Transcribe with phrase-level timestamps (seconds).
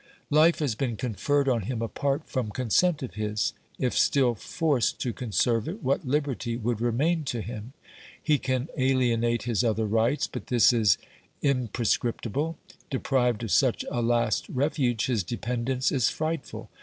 [0.31, 5.13] Life has been conferred on him apart from consent of his; if still forced to
[5.13, 7.73] conserve it, what liberty would remain to him?
[8.19, 10.97] He can alienate his other rights, but this is
[11.43, 12.55] impre scriptible;
[12.89, 16.71] deprived of such a last refuge, his dependence is frightful.